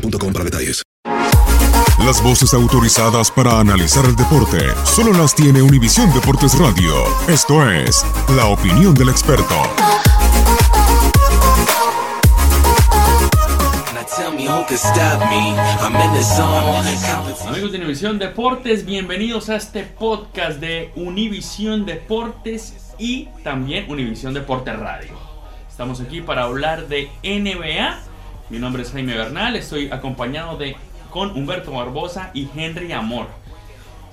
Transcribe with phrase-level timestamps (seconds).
[0.00, 0.82] boostmobile.com para detalles.
[2.04, 7.04] Las voces autorizadas para analizar el deporte solo las tiene Univisión Deportes Radio.
[7.26, 8.04] Esto es
[8.36, 9.54] La Opinión del Experto.
[17.48, 24.78] Amigos de Univisión Deportes, bienvenidos a este podcast de Univisión Deportes y también Univisión Deportes
[24.78, 25.14] Radio.
[25.68, 28.15] Estamos aquí para hablar de NBA.
[28.48, 30.76] Mi nombre es Jaime Bernal, estoy acompañado de
[31.10, 33.26] con Humberto Barbosa y Henry Amor.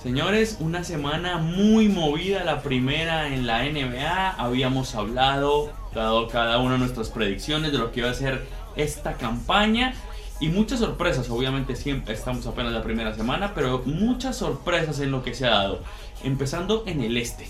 [0.01, 4.31] Señores, una semana muy movida, la primera en la NBA.
[4.31, 8.43] Habíamos hablado, dado cada una nuestras predicciones de lo que iba a ser
[8.75, 9.93] esta campaña.
[10.39, 15.23] Y muchas sorpresas, obviamente siempre estamos apenas la primera semana, pero muchas sorpresas en lo
[15.23, 15.83] que se ha dado.
[16.23, 17.47] Empezando en el este.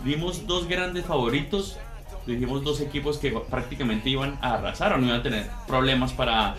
[0.00, 1.76] Vimos dos grandes favoritos,
[2.26, 6.56] dijimos dos equipos que prácticamente iban a arrasar o no iban a tener problemas para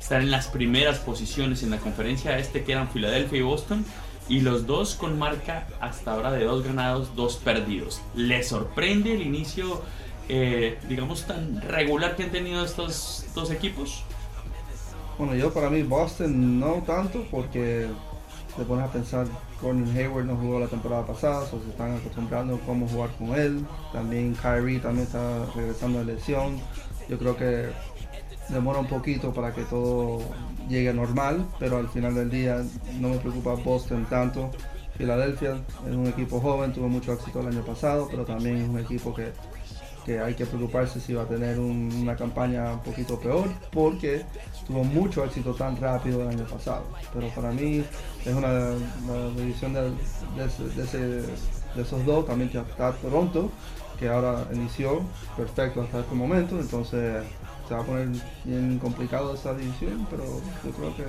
[0.00, 3.84] estar en las primeras posiciones en la conferencia este que eran Filadelfia y Boston
[4.28, 8.00] y los dos con marca hasta ahora de dos ganados, dos perdidos.
[8.14, 9.82] ¿Les sorprende el inicio,
[10.28, 14.02] eh, digamos, tan regular que han tenido estos dos equipos?
[15.18, 17.86] Bueno, yo para mí Boston no tanto porque
[18.56, 19.26] te pones a pensar,
[19.60, 23.34] Gordon Hayward no jugó la temporada pasada, o se están acostumbrando a cómo jugar con
[23.34, 23.64] él.
[23.92, 26.58] También Kyrie también está regresando de lesión.
[27.08, 27.68] Yo creo que
[28.48, 30.20] demora un poquito para que todo
[30.68, 32.62] llegue normal, pero al final del día
[33.00, 34.50] no me preocupa Boston tanto.
[34.96, 35.56] Filadelfia
[35.88, 39.12] es un equipo joven, tuvo mucho éxito el año pasado, pero también es un equipo
[39.12, 39.32] que,
[40.04, 44.24] que hay que preocuparse si va a tener un- una campaña un poquito peor, porque
[44.66, 46.84] tuvo mucho éxito tan rápido el año pasado.
[47.12, 47.84] Pero para mí
[48.24, 48.70] es una,
[49.36, 49.92] división de,
[51.80, 53.50] esos dos, también está Toronto,
[53.98, 55.02] que ahora inició
[55.36, 57.24] perfecto hasta este momento, entonces
[57.68, 58.08] se va a poner
[58.44, 60.24] bien complicado esa división, pero
[60.64, 61.04] yo creo que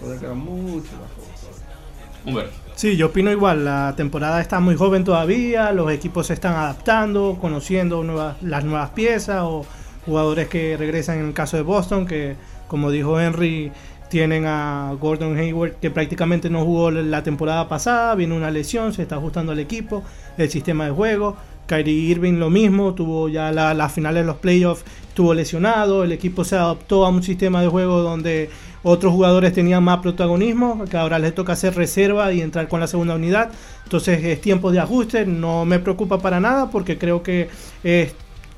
[0.00, 1.83] todavía queda mucho más
[2.24, 2.52] Humberto.
[2.74, 3.64] Sí, yo opino igual.
[3.64, 5.72] La temporada está muy joven todavía.
[5.72, 9.64] Los equipos se están adaptando, conociendo nuevas, las nuevas piezas o
[10.06, 12.36] jugadores que regresan en el caso de Boston, que
[12.68, 13.70] como dijo Henry,
[14.10, 19.02] tienen a Gordon Hayward que prácticamente no jugó la temporada pasada, viene una lesión, se
[19.02, 20.02] está ajustando al equipo,
[20.36, 21.36] el sistema de juego.
[21.66, 24.84] Kyrie Irving lo mismo, tuvo ya la- las finales de los playoffs,
[25.14, 28.50] estuvo lesionado, el equipo se adaptó a un sistema de juego donde
[28.82, 32.88] otros jugadores tenían más protagonismo, que ahora les toca hacer reserva y entrar con la
[32.88, 33.52] segunda unidad.
[33.84, 37.48] Entonces es tiempo de ajuste, no me preocupa para nada porque creo que
[37.84, 38.12] es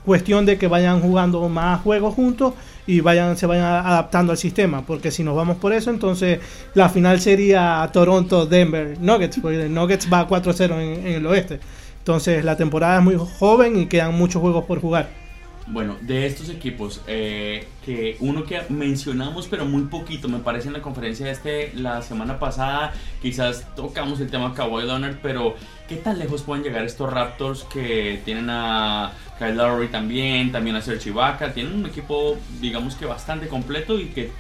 [0.07, 2.55] cuestión de que vayan jugando más juegos juntos
[2.87, 6.41] y vayan se vayan adaptando al sistema, porque si nos vamos por eso, entonces
[6.73, 11.61] la final sería Toronto-Denver Nuggets, porque el Nuggets va 4-0 en, en el oeste.
[11.99, 15.26] Entonces la temporada es muy joven y quedan muchos juegos por jugar.
[15.69, 20.75] Bueno, de estos equipos, eh, que uno que mencionamos pero muy poquito, me parece en
[20.75, 25.57] la conferencia este la semana pasada, quizás tocamos el tema Kawhi Leonard, pero
[25.89, 30.81] ¿qué tan lejos pueden llegar estos Raptors que tienen a Kyle Lowry también, también a
[30.81, 34.31] Serge Ibaka, tienen un equipo digamos que bastante completo y que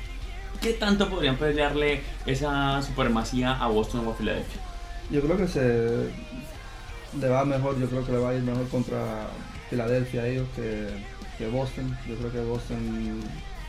[0.61, 4.61] ¿qué tanto podrían pelearle esa supremacía a Boston o a Filadelfia?
[5.11, 6.09] Yo creo que se
[7.21, 9.27] le va mejor, yo creo que le va a ir mejor contra
[9.71, 10.89] Filadelfia a ellos que,
[11.39, 11.97] que Boston.
[12.09, 13.21] Yo creo que Boston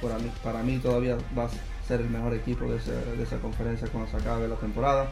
[0.02, 1.50] para mí, para mí todavía va a
[1.88, 5.08] ser el mejor equipo de, ese- de esa conferencia cuando se acabe la temporada.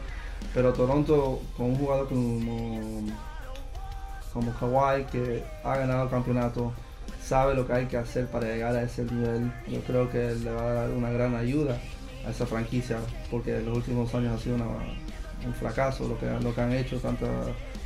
[0.54, 3.02] Pero Toronto con un jugador como,
[4.32, 6.72] como Kawhi que ha ganado el campeonato,
[7.22, 9.50] sabe lo que hay que hacer para llegar a ese nivel.
[9.68, 11.78] Yo creo que le va a dar una gran ayuda
[12.26, 12.98] a esa franquicia
[13.30, 16.98] porque en los últimos años ha sido un fracaso lo que, lo que han hecho,
[16.98, 17.26] tanto-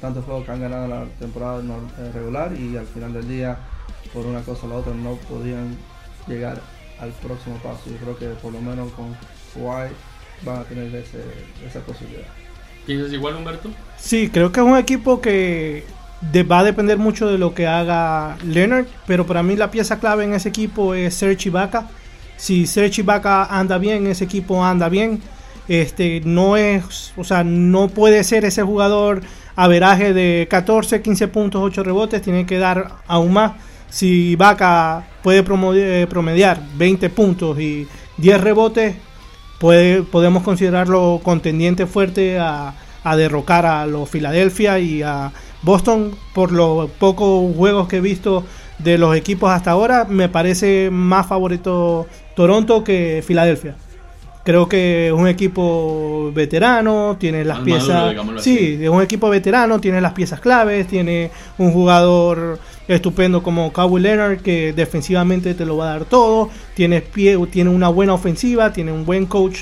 [0.01, 1.61] tantos juegos que han ganado la temporada
[1.99, 3.59] eh, regular y al final del día,
[4.13, 5.77] por una cosa o la otra, no podían
[6.27, 6.61] llegar
[7.01, 7.83] al próximo paso.
[7.87, 9.15] Yo creo que por lo menos con
[9.55, 9.91] Kawhi
[10.45, 11.23] van a tener ese-
[11.67, 12.27] esa posibilidad.
[12.87, 13.71] ¿Piensas igual, Humberto?
[13.99, 15.85] Sí, creo que es un equipo que
[16.33, 19.99] de- va a depender mucho de lo que haga Leonard, pero para mí la pieza
[20.01, 21.89] clave en ese equipo es Serge Ibaka.
[22.37, 25.21] Si Serge Ibaka anda bien, ese equipo anda bien.
[25.71, 29.21] Este no es, o sea, no puede ser ese jugador
[29.55, 33.53] averaje de 14, 15 puntos, 8 rebotes, tiene que dar aún más.
[33.89, 37.87] Si Ibaka puede eh, promediar 20 puntos y
[38.17, 38.97] 10 rebotes,
[39.61, 42.75] puede, podemos considerarlo contendiente fuerte a,
[43.05, 45.31] a derrocar a los Philadelphia y a
[45.63, 48.45] Boston por los pocos juegos que he visto
[48.81, 53.77] de los equipos hasta ahora me parece más favorito Toronto que Filadelfia
[54.51, 58.85] creo que es un equipo veterano tiene las piezas sí así.
[58.85, 62.59] es un equipo veterano tiene las piezas claves tiene un jugador
[62.89, 67.71] estupendo como Kawhi Leonard que defensivamente te lo va a dar todo tiene pie tiene
[67.71, 69.61] una buena ofensiva tiene un buen coach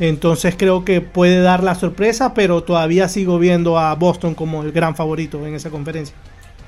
[0.00, 4.72] entonces creo que puede dar la sorpresa, pero todavía sigo viendo a Boston como el
[4.72, 6.16] gran favorito en esa conferencia.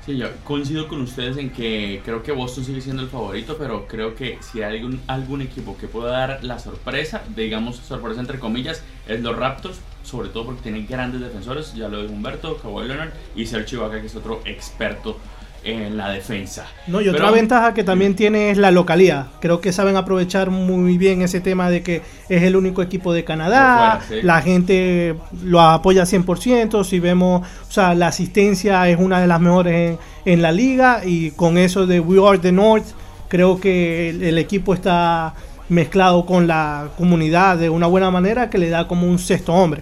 [0.05, 3.87] Sí, yo coincido con ustedes en que creo que Boston sigue siendo el favorito, pero
[3.87, 8.37] creo que si hay algún, algún equipo que pueda dar la sorpresa, digamos sorpresa entre
[8.37, 12.89] comillas, es los Raptors, sobre todo porque tienen grandes defensores, ya lo dijo Humberto, Kawhi
[12.89, 15.17] Leonard y Serge Ibaka, que es otro experto
[15.63, 16.65] en la defensa.
[16.87, 19.27] No, y otra Pero- ventaja que también tiene es la localidad.
[19.39, 23.23] Creo que saben aprovechar muy bien ese tema de que es el único equipo de
[23.23, 23.99] Canadá.
[23.99, 24.25] De fuera, sí.
[24.27, 26.83] La gente lo apoya 100%.
[26.83, 31.01] Si vemos, o sea, la asistencia es una de las mejores en, en la liga.
[31.05, 32.85] Y con eso de We Are the North,
[33.29, 35.33] creo que el, el equipo está
[35.69, 39.81] mezclado con la comunidad de una buena manera que le da como un sexto hombre.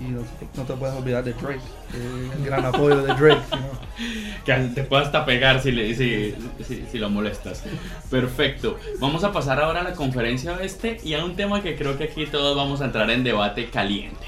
[0.00, 0.20] Y no,
[0.56, 1.60] no te puedes olvidar de Drake,
[1.94, 3.42] el gran apoyo de Drake.
[4.44, 5.72] que te pueda hasta pegar si,
[6.94, 7.64] lo molestas.
[8.10, 8.78] Perfecto.
[8.98, 12.04] Vamos a pasar ahora a la conferencia oeste y a un tema que creo que
[12.04, 14.26] aquí todos vamos a entrar en debate caliente.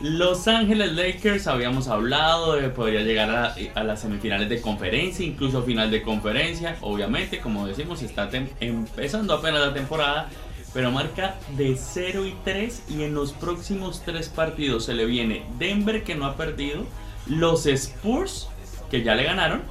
[0.00, 5.64] Los Ángeles Lakers habíamos hablado de que podría llegar a, las semifinales de conferencia, incluso
[5.64, 6.76] final de conferencia.
[6.82, 8.30] Obviamente, como decimos, está
[8.60, 10.28] empezando apenas la temporada,
[10.74, 15.44] pero marca de 0 y 3 y en los próximos tres partidos se le viene
[15.58, 16.84] Denver que no ha perdido,
[17.26, 18.48] los Spurs
[18.90, 19.62] que ya le ganaron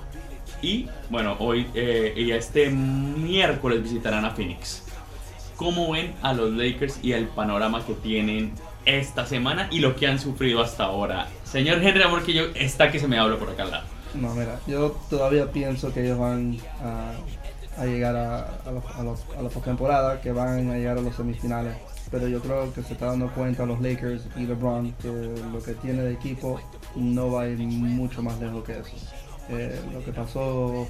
[0.61, 4.83] y bueno, hoy eh, y este miércoles visitarán a Phoenix.
[5.55, 8.53] ¿Cómo ven a los Lakers y el panorama que tienen
[8.85, 11.27] esta semana y lo que han sufrido hasta ahora?
[11.43, 13.87] Señor Henry Amor, que yo está que se me habla por acá al lado.
[14.13, 17.11] No, mira, yo todavía pienso que ellos van a,
[17.77, 21.75] a llegar a, a, los- a la postemporada, que van a llegar a los semifinales.
[22.09, 25.09] Pero yo creo que se está dando cuenta los Lakers y LeBron que
[25.51, 26.59] lo que tiene de equipo
[26.95, 28.95] no va a ir mucho más lejos que eso.
[29.49, 30.87] Eh, lo que pasó,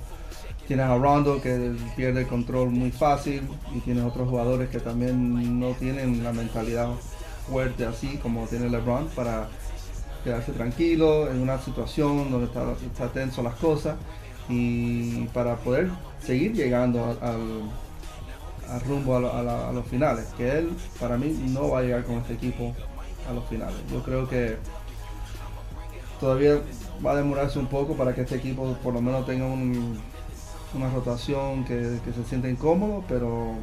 [0.67, 3.41] tienes a Rondo que pierde el control muy fácil
[3.75, 6.89] y tienes otros jugadores que también no tienen la mentalidad
[7.49, 9.47] fuerte así como tiene LeBron para
[10.23, 13.95] quedarse tranquilo en una situación donde está, está tenso las cosas
[14.49, 15.89] y para poder
[16.23, 20.25] seguir llegando al, rumbo a, a la- a los finales.
[20.37, 20.69] Que él,
[20.99, 22.73] para mí, no va a llegar con este equipo
[23.29, 23.77] a los finales.
[23.91, 24.57] Yo creo que
[26.19, 26.59] todavía
[27.05, 29.99] va a demorarse un poco para que este equipo por lo menos tenga un-
[30.73, 33.53] una rotación que, se sienta incómodo, pero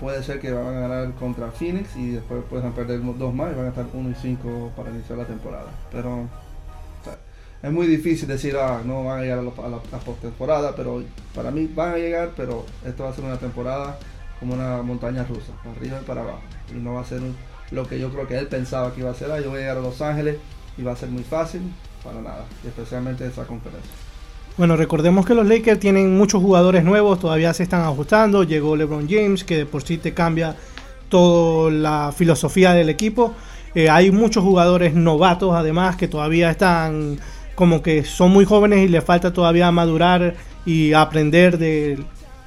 [0.00, 3.54] puede ser que van a ganar contra Phoenix y después puedan perder dos más y
[3.54, 5.70] van a estar 1 y 5 para iniciar la temporada.
[5.92, 6.26] Pero
[7.64, 11.02] es muy difícil decir, ah, no van a llegar a, la, postemporada, pero
[11.34, 13.98] para mí van a llegar, pero esto va a ser una temporada
[14.38, 16.42] como una montaña rusa, arriba y para abajo.
[16.70, 17.22] Y no va a ser
[17.70, 19.60] lo que yo creo que él pensaba que iba a ser, ah, yo voy a
[19.62, 20.36] llegar a Los Ángeles
[20.76, 21.62] y va a ser muy fácil,
[22.02, 23.90] para nada, y especialmente esa conferencia.
[24.58, 28.44] Bueno, recordemos que los Lakers tienen muchos jugadores nuevos, todavía se están ajustando.
[28.44, 30.54] Llegó LeBron James, que de por sí te cambia
[31.08, 33.34] toda la filosofía del equipo.
[33.74, 37.18] Eh, hay muchos jugadores novatos, además, que todavía están
[37.54, 40.34] como que son muy jóvenes y les falta todavía madurar
[40.66, 41.98] y aprender de,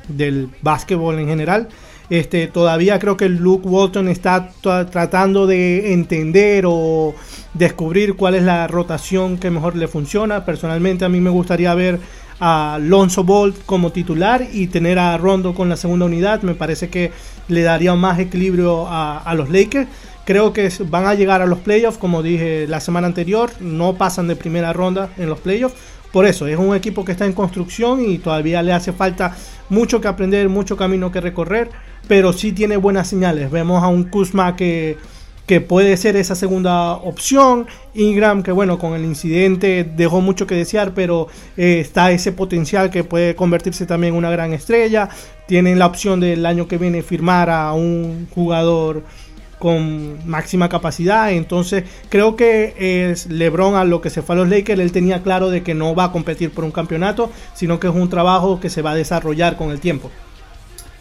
[0.07, 1.69] del básquetbol en general.
[2.09, 7.13] Este, todavía creo que Luke Walton está tratando de entender o
[7.53, 10.45] descubrir cuál es la rotación que mejor le funciona.
[10.45, 11.99] Personalmente a mí me gustaría ver
[12.39, 16.43] a Alonso Bolt como titular y tener a Rondo con la segunda unidad.
[16.43, 17.11] Me parece que
[17.49, 19.87] le daría más equilibrio a, a los Lakers.
[20.27, 24.27] Creo que van a llegar a los playoffs, como dije la semana anterior, no pasan
[24.27, 25.77] de primera ronda en los playoffs.
[26.11, 29.37] Por eso, es un equipo que está en construcción y todavía le hace falta
[29.69, 31.69] mucho que aprender, mucho camino que recorrer,
[32.09, 33.49] pero sí tiene buenas señales.
[33.51, 34.97] Vemos a un Kuzma que,
[35.45, 37.65] que puede ser esa segunda opción.
[37.93, 42.89] Ingram, que bueno, con el incidente dejó mucho que desear, pero eh, está ese potencial
[42.89, 45.07] que puede convertirse también en una gran estrella.
[45.47, 49.03] Tienen la opción del año que viene firmar a un jugador
[49.59, 51.31] con máxima capacidad.
[51.31, 55.23] Entonces creo que es LeBron a lo que se fue a los Lakers, él tenía
[55.23, 58.59] claro de que no va a competir por un campeonato, sino que es un trabajo
[58.59, 60.11] que se va a desarrollar con el tiempo.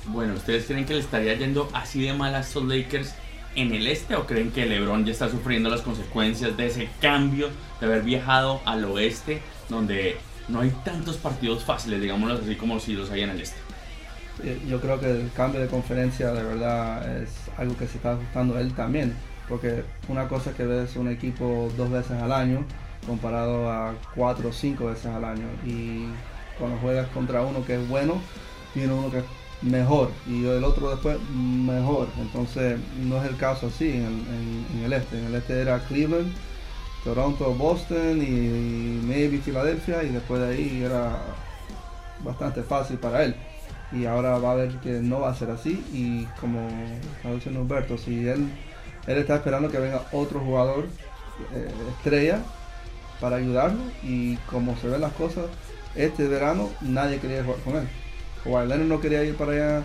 [0.09, 3.15] Bueno, ¿ustedes creen que le estaría yendo así de mal a estos Lakers
[3.57, 7.49] en el este o creen que LeBron ya está sufriendo las consecuencias de ese cambio
[7.81, 12.93] de haber viajado al oeste donde no hay tantos partidos fáciles, digámoslo así como si
[12.93, 13.57] los hay en el este?
[14.43, 18.13] Eh, yo creo que el cambio de conferencia de verdad es algo que se está
[18.13, 19.15] ajustando él también,
[19.49, 22.65] porque una cosa que ves un equipo dos veces al año
[23.07, 26.07] comparado a cuatro o cinco veces al año y
[26.59, 28.21] cuando juegas contra uno que es bueno,
[28.75, 29.25] tiene uno que es
[29.63, 35.19] mejor y el otro después mejor, entonces no es el caso así en, el este,
[35.19, 36.31] en el este era Cleveland,
[37.05, 41.23] Toronto, Boston y, y maybe Filadelfia y después de ahí era
[42.23, 43.35] bastante fácil para él
[43.93, 46.69] y ahora va a ver que no va a ser así y como
[47.17, 48.49] está diciendo Humberto, si él,
[49.07, 50.87] él está esperando que venga otro jugador
[51.55, 52.41] eh, estrella
[53.21, 55.47] para ayudarlo y como se ven las cosas,
[55.95, 57.89] este verano nadie quería jugar con él.
[58.45, 59.85] Kawhi Leonard no quería ir para allá,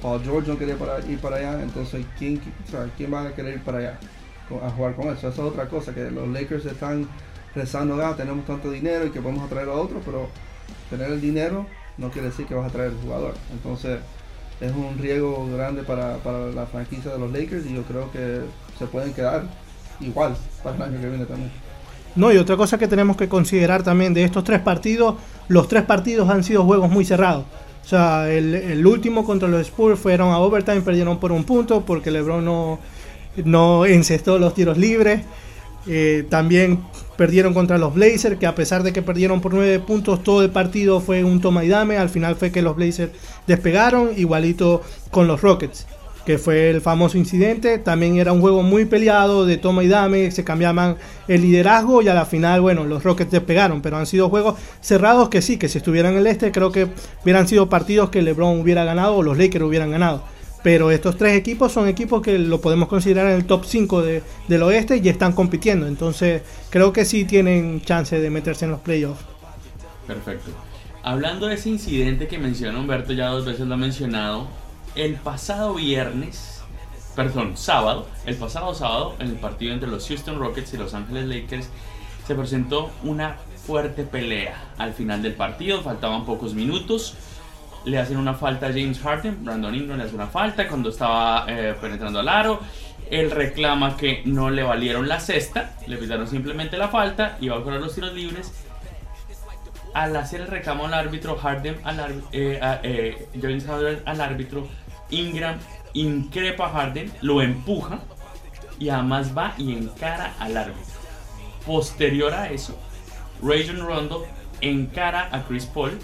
[0.00, 0.76] Paul George no quería
[1.08, 2.40] ir para allá, entonces ¿quién,
[2.96, 3.98] ¿quién va a querer ir para allá
[4.62, 5.14] a jugar con él?
[5.16, 7.06] Eso es otra cosa, que los Lakers están
[7.54, 10.28] rezando, ah, tenemos tanto dinero y que podemos atraer a otro, pero
[10.90, 11.66] tener el dinero
[11.98, 13.34] no quiere decir que vas a traer el jugador.
[13.52, 13.98] Entonces
[14.60, 16.18] es un riesgo grande para,
[16.54, 18.40] la franquicia de los Lakers y yo creo que
[18.78, 19.44] se pueden quedar
[20.00, 21.50] igual para el año que viene también.
[22.14, 25.16] No, y otra cosa que tenemos que considerar también de estos tres partidos,
[25.48, 27.44] los tres partidos han sido juegos muy cerrados.
[27.84, 32.10] O sea, el, último contra los Spurs fueron a overtime, perdieron por un punto porque
[32.10, 32.78] LeBron no,
[33.44, 35.22] no encestó los tiros libres.
[35.86, 36.80] Eh, también
[37.16, 40.50] perdieron contra los Blazers, que a pesar de que perdieron por 9 puntos, todo el
[40.50, 41.96] partido fue un toma y dame.
[41.96, 43.12] Al final fue que los Blazers
[43.46, 45.86] despegaron, igualito con los Rockets,
[46.24, 47.78] que fue el famoso incidente.
[47.78, 50.96] También era un juego muy peleado de toma y dame, se cambiaban
[51.28, 53.82] el liderazgo y a la final, bueno, los Rockets despegaron.
[53.82, 56.88] Pero han sido juegos cerrados que sí, que si estuvieran en el este, creo que
[57.22, 60.22] hubieran sido partidos que LeBron hubiera ganado o los Lakers hubieran ganado.
[60.62, 64.62] Pero estos tres equipos son equipos que lo podemos considerar en el top 5 del
[64.62, 65.86] oeste y están compitiendo.
[65.86, 69.24] Entonces creo que sí tienen chance de meterse en los playoffs.
[70.06, 70.50] Perfecto.
[71.02, 74.46] Hablando de ese incidente que mencionó Humberto, ya dos veces lo ha mencionado.
[74.94, 76.62] El pasado viernes,
[77.16, 81.26] perdón, sábado, el pasado sábado, en el partido entre los Houston Rockets y Los Ángeles
[81.26, 81.68] Lakers,
[82.26, 84.72] se presentó una fuerte pelea.
[84.78, 87.16] Al final del partido, faltaban pocos minutos
[87.84, 91.46] le hacen una falta a James Harden, Brandon Ingram le hace una falta cuando estaba
[91.48, 92.60] eh, penetrando al aro,
[93.10, 97.58] él reclama que no le valieron la cesta, le pidieron simplemente la falta y va
[97.58, 98.52] a correr los tiros libres.
[99.92, 104.66] Al hacer el reclamo al árbitro, Harden al eh, eh, James Harden al árbitro,
[105.10, 105.58] Ingram
[105.92, 107.98] increpa a Harden, lo empuja
[108.78, 110.94] y además va y encara al árbitro.
[111.66, 112.78] Posterior a eso,
[113.42, 114.26] Rajon Rondo
[114.62, 115.98] encara a Chris Paul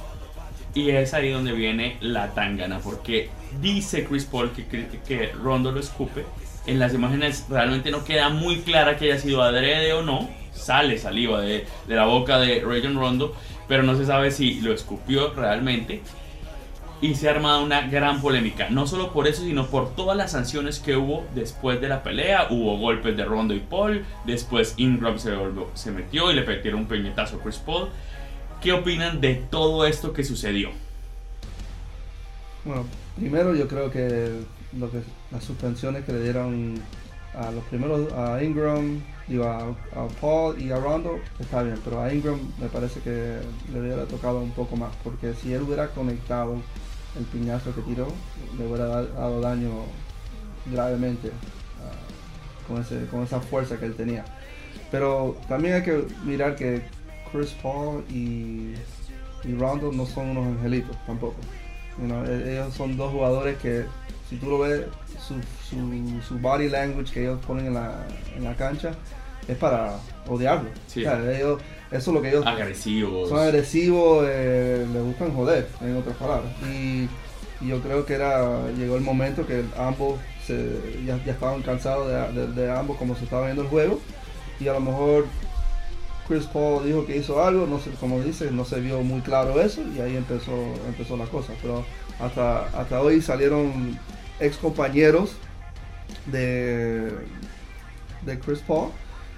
[0.78, 3.30] y es ahí donde viene la tangana, porque
[3.61, 6.25] dice Chris Paul que, que, Rondo lo escupe.
[6.66, 10.28] En las imágenes realmente no queda muy clara que haya sido adrede o no.
[10.52, 13.35] Sale saliva de, de la boca de Rayon Rondo,
[13.66, 16.00] pero no se sabe si lo escupió realmente.
[17.00, 20.30] Y se ha armado una gran polémica, no solo por eso, sino por todas las
[20.30, 22.47] sanciones que hubo después de la pelea.
[22.50, 25.32] Hubo golpes de Rondo y Paul, después Ingram se,
[25.75, 27.88] se metió y le metieron un peñetazo a Chris Paul.
[28.60, 30.70] ¿Qué opinan de todo esto que sucedió?
[32.64, 32.84] Bueno,
[33.16, 34.40] primero yo creo que,
[34.76, 35.00] lo que
[35.30, 36.74] las suspensiones que le dieron
[37.34, 39.74] a los primeros, a Ingram, digo, a,
[40.20, 43.38] Paul y a Rondo, está bien, pero a Ingram me parece que
[43.72, 46.56] le hubiera tocado un poco más, porque si él hubiera conectado
[47.16, 48.08] el piñazo que tiró,
[48.58, 49.70] le hubiera da- dado daño
[50.66, 51.30] gravemente
[51.80, 54.24] ah, con, ese, con esa fuerza que él tenía.
[54.90, 56.82] Pero también hay que mirar que
[57.32, 58.75] Chris Paul y,
[59.44, 61.37] y Rondo no son unos angelitos tampoco.
[62.00, 63.85] You know, e- ellos son dos jugadores que,
[64.28, 64.82] si tú lo ves,
[65.26, 65.35] su,
[65.68, 68.06] su- su body language que ellos ponen en la,
[68.37, 68.92] en la cancha
[69.49, 70.68] es para odiarlo.
[70.87, 71.00] Sí.
[71.00, 73.28] O sea, ellos, eso es lo que ellos Agresivos.
[73.30, 76.52] son agresivos, eh, les gustan joder, en otras palabras.
[76.70, 77.08] Y,
[77.61, 82.06] y yo creo que era llegó el momento que ambos se- ya, ya estaban cansados
[82.08, 83.99] de, de- de ambos como se estaba viendo el juego.
[84.61, 85.26] Y a lo mejor
[86.28, 89.61] Chris Paul dijo que hizo algo, no sé, como dice, no se vio muy claro
[89.61, 90.52] eso y ahí empezó,
[90.87, 91.54] empezó la cosa.
[91.62, 91.85] Pero
[92.20, 93.99] hasta, hasta hoy salieron
[94.38, 95.32] ex compañeros
[96.26, 97.11] de,
[98.26, 98.90] de Chris Paul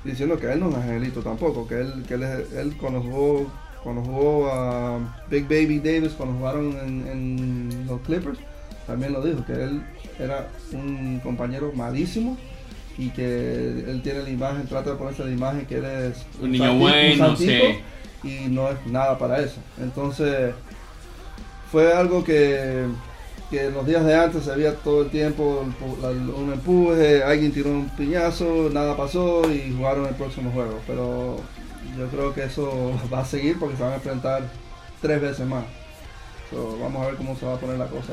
[0.05, 3.47] diciendo que él no es angelito tampoco, que él, que él, él cuando jugó,
[3.85, 4.99] cuando jugó a
[5.31, 8.39] Big Baby Davis, cuando jugaron en los Clippers,
[8.87, 9.83] también lo dijo, que él
[10.19, 12.37] era un compañero malísimo
[13.01, 13.25] y que
[13.89, 17.27] él tiene la imagen, trata de ponerse la imagen que él es Un niño bueno,
[17.29, 17.65] santico
[18.23, 18.29] sí.
[18.29, 19.57] y no es nada para eso.
[19.81, 20.53] Entonces
[21.73, 22.85] fue algo que,
[23.51, 25.65] que en los días de antes se veía todo el tiempo
[26.03, 30.79] la- un empuje, alguien tiró un piñazo, nada pasó y jugaron el próximo juego.
[30.87, 31.37] Pero
[31.99, 34.43] yo creo que eso va a seguir porque se van a enfrentar
[35.01, 35.65] tres veces más.
[36.51, 38.13] So, vamos a ver cómo se va a poner la cosa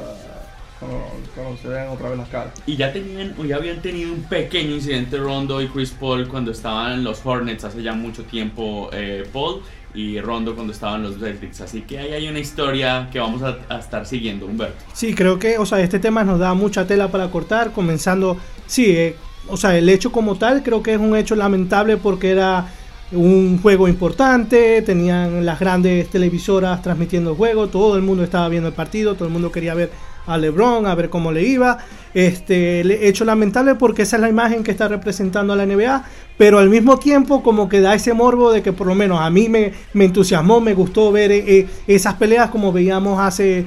[0.79, 1.05] cuando,
[1.35, 2.53] cuando se vean otra vez las caras.
[2.65, 6.51] Y ya tenían, o ya habían tenido un pequeño incidente Rondo y Chris Paul cuando
[6.51, 9.61] estaban en los Hornets hace ya mucho tiempo eh, Paul
[9.93, 11.61] y Rondo cuando estaban los Celtics.
[11.61, 14.83] Así que ahí hay una historia que vamos a, a estar siguiendo, Humberto.
[14.93, 18.85] Sí, creo que, o sea, este tema nos da mucha tela para cortar, comenzando, sí,
[18.85, 19.15] eh,
[19.47, 22.67] o sea, el hecho como tal creo que es un hecho lamentable porque era
[23.11, 28.67] un juego importante, tenían las grandes televisoras transmitiendo el juego, todo el mundo estaba viendo
[28.67, 29.91] el partido, todo el mundo quería ver
[30.27, 31.79] a LeBron, a ver cómo le iba.
[32.13, 36.03] Este hecho lamentable porque esa es la imagen que está representando a la NBA,
[36.37, 39.29] pero al mismo tiempo como que da ese morbo de que por lo menos a
[39.29, 43.65] mí me, me entusiasmó, me gustó ver eh, eh, esas peleas como veíamos hace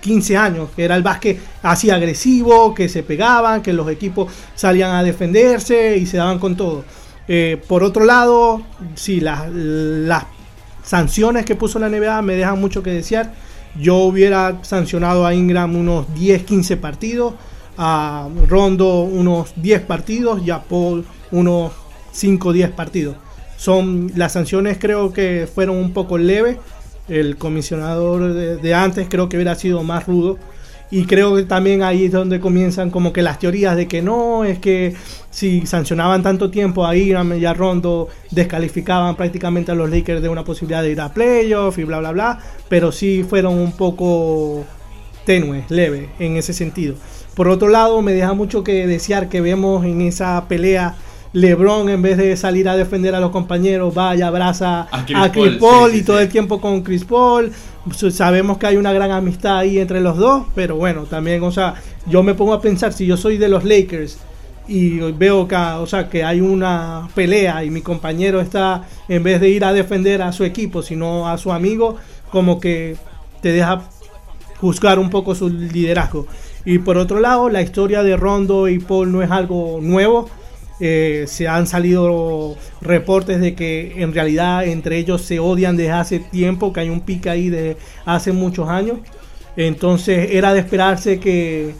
[0.00, 4.92] 15 años, que era el básquet así agresivo, que se pegaban, que los equipos salían
[4.92, 6.84] a defenderse y se daban con todo.
[7.26, 8.62] Eh, por otro lado,
[8.94, 10.24] sí, las, las
[10.82, 13.32] sanciones que puso la NBA me dejan mucho que desear.
[13.76, 17.34] Yo hubiera sancionado a Ingram unos 10, 15 partidos,
[17.76, 21.72] a Rondo unos 10 partidos y a Paul unos
[22.12, 23.16] 5, 10 partidos.
[23.56, 26.58] Son las sanciones creo que fueron un poco leves.
[27.08, 30.38] El comisionador de, de antes creo que hubiera sido más rudo.
[30.90, 34.44] Y creo que también ahí es donde comienzan como que las teorías de que no,
[34.44, 34.94] es que
[35.30, 40.44] si sancionaban tanto tiempo a Ingram a Rondo, descalificaban prácticamente a los Lakers de una
[40.44, 42.38] posibilidad de ir a playoff y bla, bla, bla.
[42.68, 44.64] Pero sí fueron un poco
[45.26, 46.94] tenues, leves en ese sentido.
[47.34, 50.96] Por otro lado, me deja mucho que desear que vemos en esa pelea
[51.32, 55.56] LeBron en vez de salir a defender a los compañeros, vaya, abraza A a Chris
[55.56, 56.22] Paul, Paul, sí, y sí, todo sí.
[56.24, 57.52] el tiempo con Chris Paul.
[58.10, 61.74] Sabemos que hay una gran amistad ahí entre los dos, pero bueno, también, o sea,
[62.06, 64.18] yo me pongo a pensar, si yo soy de los Lakers
[64.66, 69.40] y veo que, o sea, que hay una pelea y mi compañero está, en vez
[69.40, 71.96] de ir a defender a su equipo, sino a su amigo,
[72.30, 72.96] como que
[73.40, 73.82] te deja
[74.60, 76.26] juzgar un poco su liderazgo.
[76.64, 80.28] Y por otro lado, la historia de Rondo y Paul no es algo nuevo.
[80.80, 86.18] Eh, se han salido reportes de que en realidad entre ellos se odian desde hace
[86.20, 88.98] tiempo, que hay un pique ahí de hace muchos años.
[89.56, 91.74] Entonces era de esperarse que,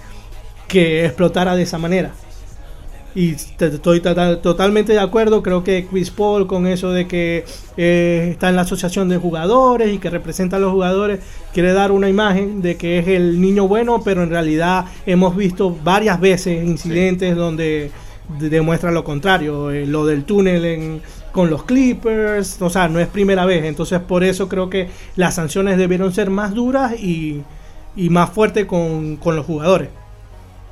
[0.67, 2.13] que explotara de esa manera.
[3.15, 7.45] Y estoy tota- totalmente de acuerdo, creo que Chris Paul con eso de que
[7.77, 11.21] eh, está en la asociación de jugadores y que representa a los jugadores,
[11.53, 15.77] quiere dar una imagen de que es el niño bueno, pero en realidad hemos visto
[15.83, 17.91] varias veces incidentes donde de-
[18.29, 23.07] demuestra lo contrario, eh, lo del túnel en- con los Clippers, o sea, no es
[23.07, 27.43] primera vez, entonces por eso creo que las sanciones debieron ser más duras y,
[27.97, 29.91] y más fuertes con, con los jugadores.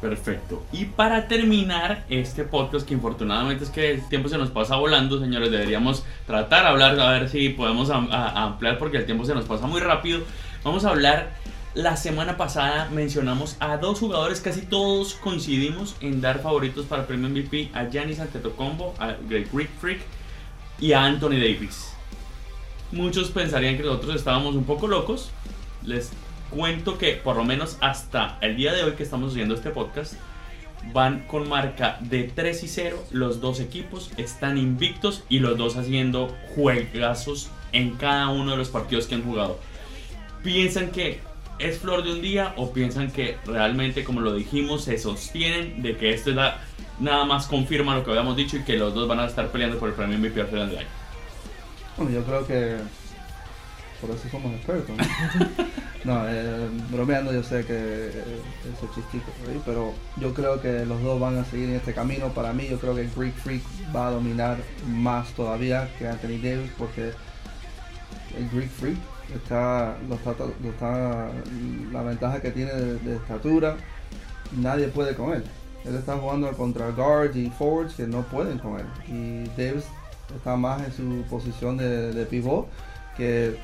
[0.00, 0.62] Perfecto.
[0.72, 5.18] Y para terminar este podcast, que infortunadamente es que el tiempo se nos pasa volando,
[5.18, 9.46] señores, deberíamos tratar de hablar, a ver si podemos ampliar porque el tiempo se nos
[9.46, 10.20] pasa muy rápido.
[10.64, 11.30] Vamos a hablar,
[11.76, 17.06] la semana pasada mencionamos a dos jugadores, casi todos coincidimos en dar favoritos para el
[17.06, 20.00] premio MVP, a Giannis Antetokounmpo, a Greek Freak
[20.80, 21.92] y a Anthony Davis.
[22.92, 25.30] Muchos pensarían que nosotros estábamos un poco locos.
[25.84, 26.12] Les
[26.48, 30.14] cuento que por lo menos hasta el día de hoy que estamos haciendo este podcast,
[30.94, 33.04] van con marca de 3 y 0.
[33.10, 38.70] Los dos equipos están invictos y los dos haciendo juegazos en cada uno de los
[38.70, 39.60] partidos que han jugado.
[40.42, 41.25] ¿Piensan que
[41.58, 45.96] es flor de un día o piensan que realmente, como lo dijimos, se sostienen de
[45.96, 46.58] que esto es la,
[47.00, 49.78] nada más confirma lo que habíamos dicho y que los dos van a estar peleando
[49.78, 50.88] por el premio MVP al final del año?
[51.96, 52.76] Bueno, yo creo que
[54.00, 54.96] por eso somos expertos.
[56.04, 58.40] No, no eh, bromeando yo sé que eh,
[58.74, 59.60] ese chistico, ¿sí?
[59.64, 62.28] pero yo creo que los dos van a seguir en este camino.
[62.28, 63.62] Para mí yo creo que Greek Freak
[63.94, 67.12] va a dominar más todavía que Anthony Davis porque
[68.36, 68.98] el Greek Freak
[69.34, 71.28] está, lo está, lo está-
[71.92, 73.76] la ventaja que tiene de, de estatura,
[74.56, 75.44] nadie puede con él.
[75.84, 78.86] Él está jugando contra guards y forwards que no pueden con él.
[79.08, 79.84] Y Davis
[80.34, 82.66] está más en su posición de, de pivot,
[83.16, 83.56] que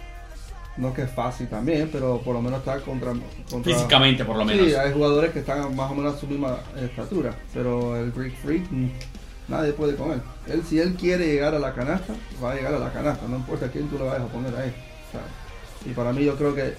[0.76, 3.12] no que es fácil también, pero por lo menos está contra...
[3.50, 4.66] contra- Físicamente, por lo menos.
[4.68, 8.34] Sí, hay jugadores que están más o menos a su misma estatura, pero el Greek
[8.36, 8.88] Freak mm,
[9.48, 10.22] nadie puede con él.
[10.46, 10.62] él.
[10.66, 13.68] Si él quiere llegar a la canasta, va a llegar a la canasta, no importa
[13.68, 14.72] quién tú le vayas a poner ahí.
[15.86, 16.74] Y para mí yo creo que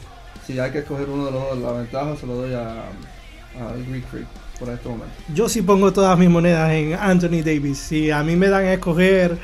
[0.46, 3.74] si hay que escoger uno de los dos, la ventaja se lo doy a, a
[3.89, 4.28] Greek Freak
[4.60, 5.13] por este momento.
[5.34, 7.78] Yo sí pongo todas mis monedas en Anthony Davis.
[7.78, 9.38] Si a mí me dan a escoger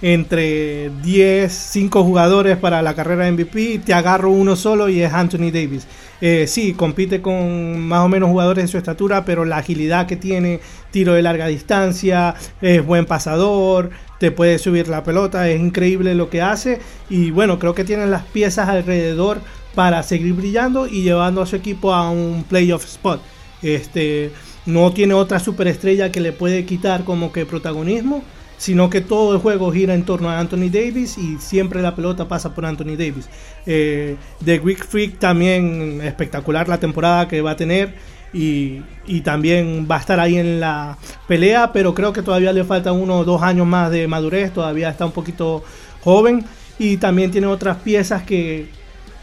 [0.00, 5.50] entre 10, 5 jugadores para la carrera MVP, te agarro uno solo y es Anthony
[5.50, 5.86] Davis.
[6.20, 10.16] Eh, sí, compite con más o menos jugadores de su estatura, pero la agilidad que
[10.16, 16.14] tiene, tiro de larga distancia, es buen pasador, te puede subir la pelota, es increíble
[16.14, 19.40] lo que hace y bueno, creo que tiene las piezas alrededor
[19.74, 23.20] para seguir brillando y llevando a su equipo a un playoff spot.
[23.62, 24.32] Este,
[24.66, 28.22] no tiene otra superestrella que le puede quitar como que protagonismo,
[28.56, 32.26] sino que todo el juego gira en torno a Anthony Davis y siempre la pelota
[32.26, 33.28] pasa por Anthony Davis.
[33.66, 37.94] Eh, The Greek Freak también espectacular la temporada que va a tener
[38.32, 38.82] y,
[39.24, 43.18] también va a estar ahí en la pelea, pero creo que todavía le falta uno
[43.18, 45.64] o dos años más de madurez, todavía está un poquito
[46.02, 46.44] joven
[46.78, 48.68] y también tiene otras piezas que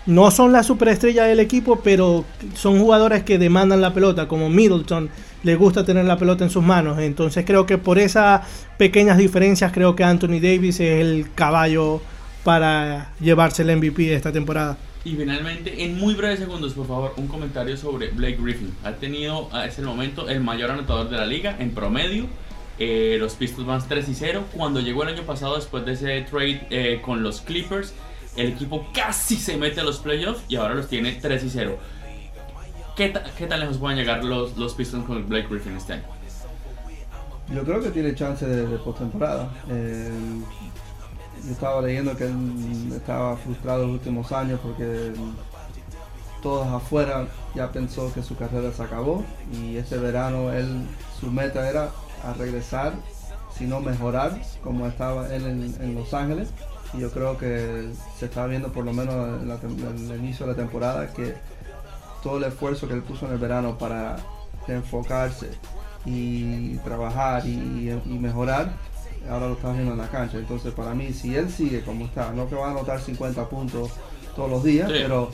[0.06, 5.10] no son la superestrella del equipo, pero son jugadores que demandan la pelota, como Middleton,
[5.44, 7.00] le gusta tener la pelota en sus manos.
[7.00, 8.42] Entonces creo que por esas
[8.78, 12.02] pequeñas diferencias, creo que Anthony Davis es el caballo
[12.44, 14.78] para llevarse el MVP de esta temporada.
[15.06, 18.76] Y finalmente, en muy breves segundos, por favor, un comentario sobre Blake Griffin.
[18.84, 22.26] Ha tenido a ese momento el mayor anotador de la liga en promedio.
[22.80, 24.44] Eh, los Pistons van 3 y 0.
[24.54, 27.94] Cuando llegó el año pasado, después de ese trade eh, con los Clippers,
[28.36, 31.78] el equipo casi se mete a los playoffs y ahora los tiene 3 y 0.
[32.98, 36.04] ¿Qué, ta- qué tan lejos pueden llegar los, los Pistons con Blake Griffin este año?
[37.54, 39.52] Yo creo que tiene chance de, de postemporada.
[39.70, 40.10] Eh,
[41.44, 45.14] yo estaba leyendo que él estaba frustrado los últimos años porque
[46.42, 50.86] todos afuera ya pensó que su carrera se acabó y este verano él
[51.20, 51.90] su meta era
[52.24, 52.94] a regresar,
[53.56, 56.50] si no mejorar como estaba él en, en Los Ángeles.
[56.94, 60.54] Y yo creo que se está viendo por lo menos en, en el inicio de
[60.54, 61.36] la temporada que
[62.24, 64.18] todo el esfuerzo que él puso en el verano para
[64.68, 65.52] enfocarse
[66.06, 68.72] y trabajar y mejorar,
[69.30, 70.38] ahora lo está viendo en la cancha.
[70.38, 73.92] Entonces para mí, si él sigue como está, no que va a anotar 50 puntos
[74.36, 74.98] todos los días, Sí.
[75.02, 75.30] pero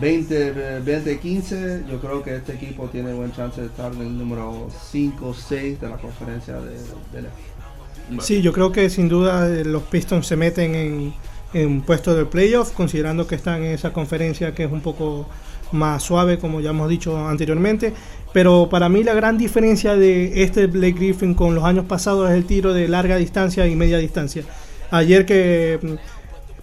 [0.00, 4.00] 20, eh, 20, 15, yo creo que este equipo tiene buen chance de estar en
[4.02, 6.76] el número 5 o 6 de la conferencia de,
[7.12, 8.20] del este.
[8.20, 11.14] Sí, yo creo que sin duda eh, los Pistons se meten en,
[11.62, 15.26] en puesto de playoff, considerando que están en esa conferencia que es un poco
[15.72, 17.92] más suave, como ya hemos dicho anteriormente.
[18.32, 22.36] Pero para mí la gran diferencia de este Blake Griffin con los años pasados es
[22.36, 24.44] el tiro de larga distancia y media distancia.
[24.90, 26.15] Ayer que mm,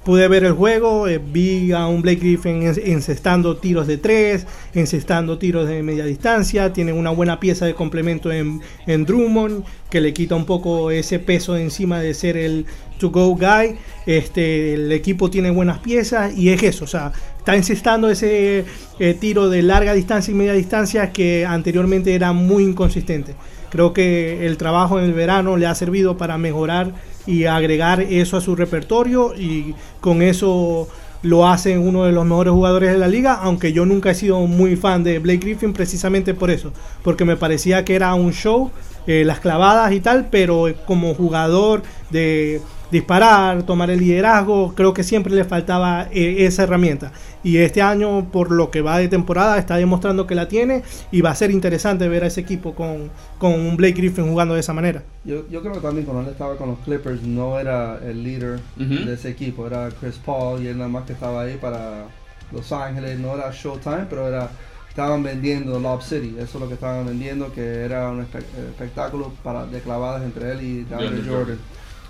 [0.05, 4.45] pude ver el juego, eh, vi a un Blake Griffin en- encestando tiros de tres,
[4.73, 10.01] encestando tiros de media distancia, tiene una buena pieza de complemento en, en Drummond, que
[10.01, 12.65] le quita un poco ese peso encima de ser el
[12.99, 13.77] to-go guy.
[14.05, 18.65] Este, el equipo tiene buenas piezas y es eso, o sea, está encestando ese
[18.99, 23.35] eh, tiro de larga distancia y media distancia que anteriormente era muy inconsistente.
[23.69, 26.93] Creo que el trabajo en el verano le ha servido para mejorar
[27.25, 30.87] y agregar eso a su repertorio y con eso
[31.21, 34.39] lo hace uno de los mejores jugadores de la liga, aunque yo nunca he sido
[34.41, 38.71] muy fan de Blake Griffin precisamente por eso, porque me parecía que era un show,
[39.07, 42.61] eh, las clavadas y tal, pero como jugador de
[42.93, 47.11] disparar, tomar el liderazgo, creo que siempre le faltaba eh, esa herramienta.
[47.43, 51.19] Y este año, por lo que va de temporada, está demostrando que la tiene y
[51.19, 54.61] va a ser interesante ver a ese equipo con, con un Blake Griffin jugando de
[54.61, 55.03] esa manera.
[55.25, 58.59] Yo, yo creo que también cuando él estaba con los Clippers no era el líder
[58.77, 62.05] de ese equipo, era Chris Paul y él nada más que estaba ahí para
[62.53, 64.49] Los Ángeles, no era Showtime, pero era
[64.87, 69.33] estaban vendiendo Lob City, eso es lo que estaban vendiendo, que era un espe- espectáculo
[69.41, 71.23] para, de clavadas entre él y Jordan.
[71.27, 71.57] Jordan.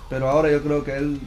[0.08, 1.20] Pero ahora yo creo que él,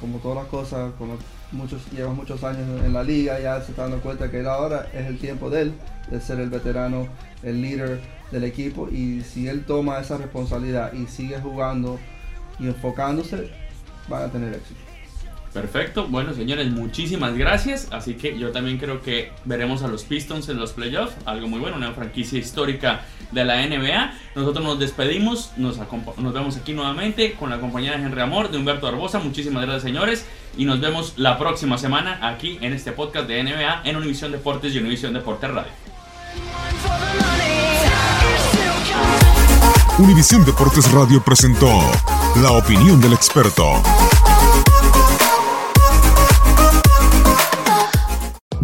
[0.00, 1.16] como todas las cosas, como
[1.52, 4.88] muchos, lleva muchos años en la liga, ya se está dando cuenta que él ahora
[4.92, 5.74] es el tiempo de él,
[6.10, 7.06] de ser el veterano,
[7.42, 11.98] el líder del equipo, y si él toma esa responsabilidad y sigue jugando
[12.58, 13.50] y enfocándose,
[14.08, 14.85] van a tener éxito.
[15.56, 17.88] Perfecto, bueno señores, muchísimas gracias.
[17.90, 21.58] Así que yo también creo que veremos a los Pistons en los playoffs, algo muy
[21.58, 24.12] bueno, una franquicia histórica de la NBA.
[24.34, 25.78] Nosotros nos despedimos, nos,
[26.34, 29.18] vemos aquí nuevamente con la compañía de Henry Amor, de Humberto Barbosa.
[29.18, 30.26] Muchísimas gracias señores
[30.58, 34.74] y nos vemos la próxima semana aquí en este podcast de NBA en Univisión Deportes
[34.74, 35.72] y Univisión Deportes Radio.
[39.98, 41.70] Univisión Deportes Radio presentó
[42.42, 43.82] la opinión del experto.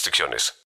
[0.00, 0.59] restricciones.